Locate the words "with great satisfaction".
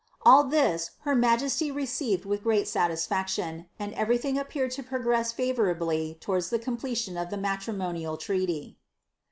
2.25-3.67